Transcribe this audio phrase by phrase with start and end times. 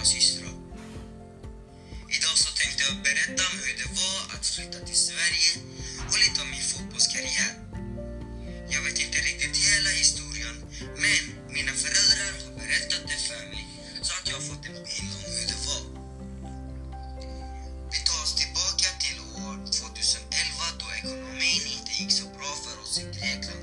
[0.00, 0.54] stora systrar.
[2.08, 5.52] Idag så tänkte jag berätta om hur det var att flytta till Sverige
[6.08, 7.52] och lite om min fotbollskarriär.
[8.74, 10.56] Jag vet inte riktigt hela historien,
[11.02, 11.20] men
[11.56, 13.66] mina föräldrar har berättat det för mig
[14.02, 15.84] så att jag har fått en bild om hur det var.
[17.92, 22.94] Vi tar oss tillbaka till år 2011 då ekonomin inte gick så bra för oss
[22.98, 23.59] i Grekland.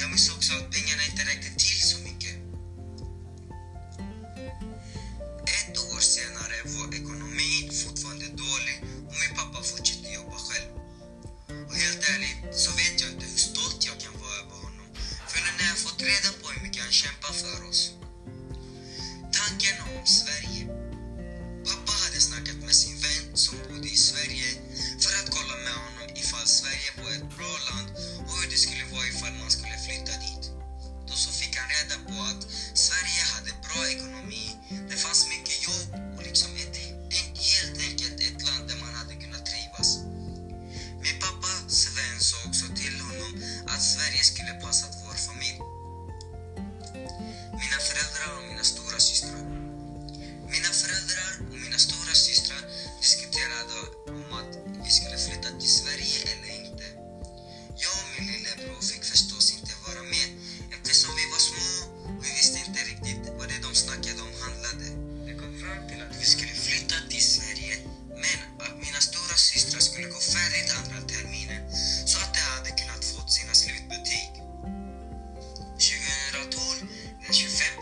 [0.00, 2.34] Jag minns också att pengarna inte räckte till så mycket.
[5.56, 8.76] Ett år senare var ekonomin fortfarande dålig
[9.08, 10.70] och min pappa fortsatte jobba själv.
[11.68, 14.88] Och helt ärligt så vet jag inte hur stolt jag kan vara över honom
[15.30, 17.80] förrän när jag fått reda på hur mycket han kämpar för oss.
[19.38, 20.62] Tanken om Sverige.
[21.68, 24.48] Pappa hade snackat med sin vän som bodde i Sverige
[25.02, 27.88] för att kolla med honom ifall Sverige var ett bra land
[28.26, 29.50] och hur det skulle vara ifall man
[30.08, 30.37] skulle
[77.28, 77.77] as your.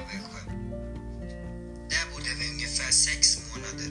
[0.00, 0.40] Växjö.
[1.90, 3.90] Där bodde vi ungefär sex månader.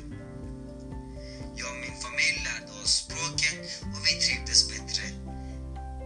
[1.56, 3.60] Jag och min familj lärde oss språket
[3.94, 5.04] och vi trivdes bättre.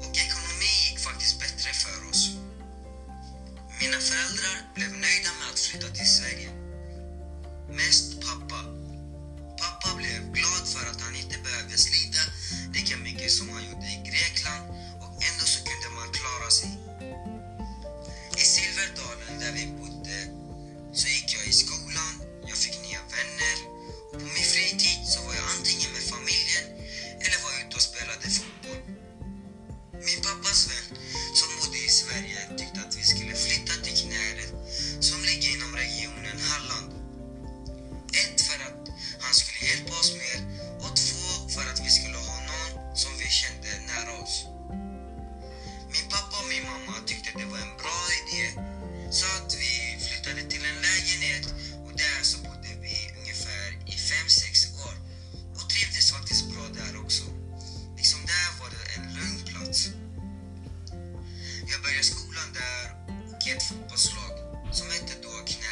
[0.03, 2.21] Och ekonomin gick faktiskt bättre för oss.
[3.81, 6.49] Mina föräldrar blev nöjda med att flytta till Sverige.
[7.79, 8.61] Mest pappa.
[9.61, 12.10] Pappa blev glad för att han inte behövde slita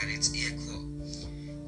[0.02, 0.06] då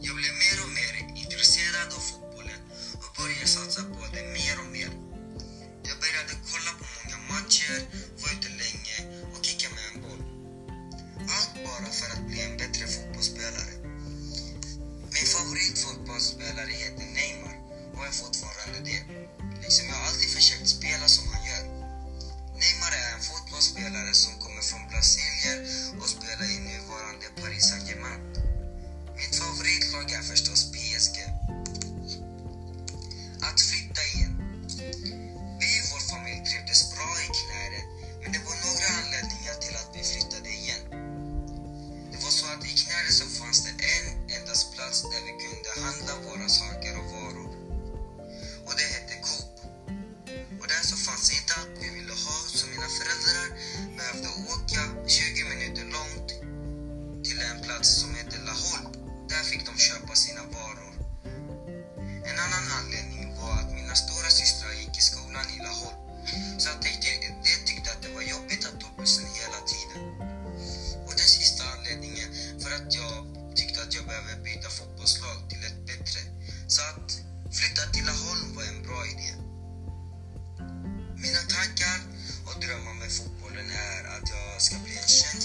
[0.02, 0.94] Jag blev mer och mer
[1.24, 2.62] intresserad av fotbollen
[2.94, 4.92] och började satsa på det mer och mer.
[5.88, 7.78] Jag började kolla på många matcher,
[8.22, 8.98] var ute länge
[9.34, 10.24] och kicka med en boll.
[11.36, 13.74] Allt bara för att bli en bättre fotbollsspelare.
[15.16, 17.56] Min favoritfotbollsspelare heter Neymar
[17.94, 19.02] och är fortfarande det.
[19.64, 21.64] Liksom jag har alltid försökt spela som han gör.
[22.62, 25.60] Neymar är en fotbollsspelare som kommer från Brasilien
[26.02, 28.22] och spelar i nuvarande Paris Saint-Germain.
[29.20, 31.18] Mitt favoritlag är förstås PSG.
[33.48, 34.34] Att flytta igen.
[35.60, 37.86] Vi i vår familj trivdes bra i Knäred
[38.22, 40.84] men det var några anledningar till att vi flyttade igen.
[42.12, 44.06] Det var så att i Knäred så fanns det en
[44.36, 47.52] endast plats där vi kunde handla våra saker och varor.
[48.66, 49.56] Och det hette Coop.
[50.60, 51.51] Och där så fanns inte
[59.42, 60.94] Där fick de köpa sina varor.
[62.30, 66.00] En annan anledning var att mina stora systrar gick i skolan i Laholm.
[66.62, 66.90] Så att de,
[67.46, 70.02] de tyckte att det var jobbigt att ta bussen hela tiden.
[71.06, 72.30] Och den sista anledningen
[72.62, 73.16] för att jag
[73.56, 76.22] tyckte att jag behöver byta fotbollslag till ett bättre.
[76.68, 77.10] Så att
[77.58, 79.30] flytta till Laholm var en bra idé.
[81.26, 81.98] Mina tankar
[82.48, 85.41] och drömmar med fotbollen är att jag ska bli en känd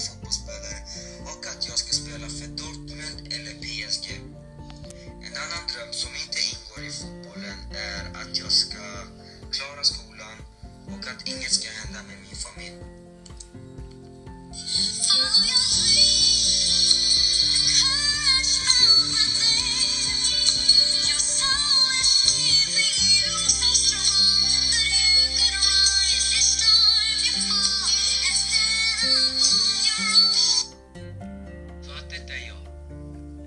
[32.47, 32.61] jag.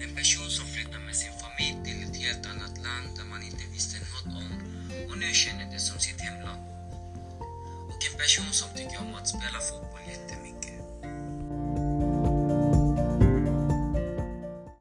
[0.01, 3.63] En person som flyttar med sin familj till ett helt annat land där man inte
[3.73, 4.51] visste något om
[5.11, 6.78] och nu känner det som sitt hemland.
[7.99, 10.58] Och en person som tycker om att spela fotboll jättemycket.